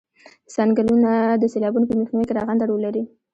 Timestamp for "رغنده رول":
2.39-2.81